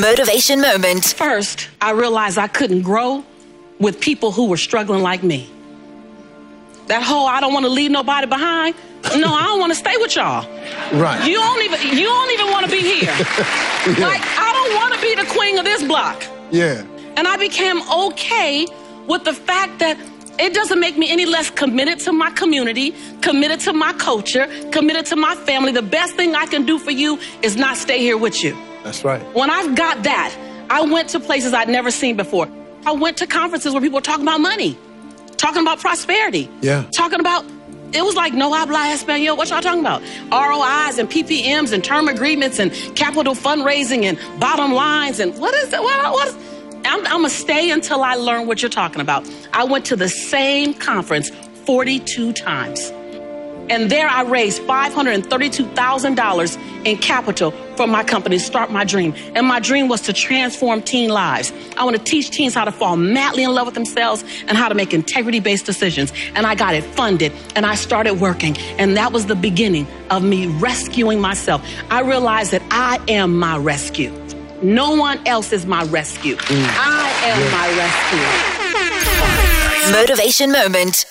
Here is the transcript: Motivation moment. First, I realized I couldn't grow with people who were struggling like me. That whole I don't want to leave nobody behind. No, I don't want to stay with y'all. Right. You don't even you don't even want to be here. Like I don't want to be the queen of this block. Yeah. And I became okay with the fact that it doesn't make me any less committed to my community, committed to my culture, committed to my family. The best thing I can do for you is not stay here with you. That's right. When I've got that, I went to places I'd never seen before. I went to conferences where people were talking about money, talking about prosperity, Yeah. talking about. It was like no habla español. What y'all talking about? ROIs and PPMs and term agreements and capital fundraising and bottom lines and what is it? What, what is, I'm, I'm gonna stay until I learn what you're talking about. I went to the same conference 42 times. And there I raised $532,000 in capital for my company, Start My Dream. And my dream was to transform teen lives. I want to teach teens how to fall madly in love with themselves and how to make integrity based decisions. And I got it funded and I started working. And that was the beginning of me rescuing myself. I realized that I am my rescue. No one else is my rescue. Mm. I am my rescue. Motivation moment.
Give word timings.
Motivation 0.00 0.60
moment. 0.60 1.04
First, 1.04 1.68
I 1.80 1.92
realized 1.92 2.38
I 2.38 2.48
couldn't 2.48 2.82
grow 2.82 3.24
with 3.78 4.00
people 4.00 4.32
who 4.32 4.48
were 4.48 4.56
struggling 4.56 5.02
like 5.02 5.22
me. 5.22 5.50
That 6.86 7.02
whole 7.02 7.26
I 7.26 7.40
don't 7.40 7.52
want 7.52 7.64
to 7.64 7.70
leave 7.70 7.90
nobody 7.90 8.26
behind. 8.26 8.74
No, 9.16 9.32
I 9.32 9.44
don't 9.44 9.60
want 9.60 9.72
to 9.72 9.78
stay 9.78 9.96
with 9.96 10.14
y'all. 10.16 10.48
Right. 10.92 11.26
You 11.26 11.36
don't 11.36 11.62
even 11.62 11.96
you 11.96 12.04
don't 12.04 12.30
even 12.32 12.50
want 12.50 12.66
to 12.66 12.70
be 12.70 12.80
here. 12.80 13.14
Like 13.86 14.22
I 14.24 14.52
don't 14.52 14.74
want 14.74 14.94
to 14.94 15.00
be 15.00 15.14
the 15.14 15.26
queen 15.26 15.58
of 15.58 15.64
this 15.64 15.82
block. 15.82 16.24
Yeah. 16.50 16.84
And 17.16 17.28
I 17.28 17.36
became 17.36 17.80
okay 17.88 18.66
with 19.06 19.22
the 19.22 19.32
fact 19.32 19.78
that 19.78 19.96
it 20.38 20.52
doesn't 20.52 20.80
make 20.80 20.98
me 20.98 21.08
any 21.08 21.24
less 21.24 21.50
committed 21.50 22.00
to 22.00 22.12
my 22.12 22.30
community, 22.30 22.94
committed 23.20 23.60
to 23.60 23.72
my 23.72 23.92
culture, 23.92 24.48
committed 24.72 25.06
to 25.06 25.16
my 25.16 25.36
family. 25.36 25.70
The 25.70 25.82
best 25.82 26.16
thing 26.16 26.34
I 26.34 26.46
can 26.46 26.66
do 26.66 26.80
for 26.80 26.90
you 26.90 27.18
is 27.42 27.56
not 27.56 27.76
stay 27.76 27.98
here 28.00 28.18
with 28.18 28.42
you. 28.42 28.56
That's 28.86 29.04
right. 29.04 29.20
When 29.34 29.50
I've 29.50 29.74
got 29.74 30.04
that, 30.04 30.32
I 30.70 30.80
went 30.82 31.08
to 31.08 31.18
places 31.18 31.52
I'd 31.52 31.68
never 31.68 31.90
seen 31.90 32.16
before. 32.16 32.48
I 32.86 32.92
went 32.92 33.16
to 33.16 33.26
conferences 33.26 33.72
where 33.72 33.82
people 33.82 33.96
were 33.96 34.00
talking 34.00 34.22
about 34.22 34.40
money, 34.40 34.78
talking 35.38 35.60
about 35.60 35.80
prosperity, 35.80 36.48
Yeah. 36.62 36.84
talking 36.94 37.18
about. 37.18 37.44
It 37.92 38.04
was 38.04 38.14
like 38.14 38.32
no 38.32 38.52
habla 38.52 38.78
español. 38.94 39.36
What 39.36 39.50
y'all 39.50 39.60
talking 39.60 39.80
about? 39.80 40.02
ROIs 40.30 40.98
and 40.98 41.10
PPMs 41.10 41.72
and 41.72 41.82
term 41.82 42.06
agreements 42.06 42.60
and 42.60 42.70
capital 42.94 43.34
fundraising 43.34 44.04
and 44.04 44.16
bottom 44.38 44.72
lines 44.72 45.18
and 45.18 45.36
what 45.36 45.52
is 45.54 45.72
it? 45.72 45.82
What, 45.82 46.12
what 46.12 46.28
is, 46.28 46.34
I'm, 46.84 47.00
I'm 47.06 47.22
gonna 47.22 47.28
stay 47.30 47.70
until 47.72 48.02
I 48.04 48.14
learn 48.14 48.46
what 48.46 48.62
you're 48.62 48.68
talking 48.70 49.00
about. 49.00 49.28
I 49.52 49.64
went 49.64 49.84
to 49.86 49.96
the 49.96 50.08
same 50.08 50.74
conference 50.74 51.30
42 51.64 52.32
times. 52.34 52.92
And 53.68 53.90
there 53.90 54.08
I 54.08 54.22
raised 54.22 54.62
$532,000 54.62 56.86
in 56.86 56.96
capital 56.98 57.50
for 57.76 57.86
my 57.86 58.02
company, 58.04 58.38
Start 58.38 58.70
My 58.70 58.84
Dream. 58.84 59.14
And 59.34 59.46
my 59.46 59.60
dream 59.60 59.88
was 59.88 60.02
to 60.02 60.12
transform 60.12 60.82
teen 60.82 61.08
lives. 61.10 61.52
I 61.76 61.84
want 61.84 61.96
to 61.96 62.02
teach 62.02 62.30
teens 62.30 62.54
how 62.54 62.64
to 62.64 62.70
fall 62.72 62.96
madly 62.96 63.42
in 63.42 63.52
love 63.54 63.66
with 63.66 63.74
themselves 63.74 64.24
and 64.46 64.56
how 64.56 64.68
to 64.68 64.74
make 64.74 64.94
integrity 64.94 65.40
based 65.40 65.66
decisions. 65.66 66.12
And 66.34 66.46
I 66.46 66.54
got 66.54 66.74
it 66.74 66.84
funded 66.84 67.32
and 67.54 67.66
I 67.66 67.74
started 67.74 68.20
working. 68.20 68.56
And 68.78 68.96
that 68.96 69.12
was 69.12 69.26
the 69.26 69.34
beginning 69.34 69.86
of 70.10 70.22
me 70.22 70.46
rescuing 70.46 71.20
myself. 71.20 71.66
I 71.90 72.02
realized 72.02 72.52
that 72.52 72.62
I 72.70 73.00
am 73.08 73.36
my 73.36 73.58
rescue. 73.58 74.12
No 74.62 74.94
one 74.94 75.18
else 75.26 75.52
is 75.52 75.66
my 75.66 75.82
rescue. 75.84 76.36
Mm. 76.36 76.66
I 76.78 77.10
am 77.24 77.52
my 77.52 77.68
rescue. 77.76 78.62
Motivation 79.92 80.52
moment. 80.52 81.06